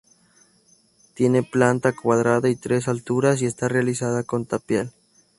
Tiene 1.13 1.43
planta 1.43 1.95
cuadrada 1.95 2.49
y 2.49 2.55
tres 2.55 2.87
alturas 2.87 3.43
y 3.43 3.45
está 3.45 3.67
realizada 3.67 4.23
con 4.23 4.47
tapial. 4.47 4.91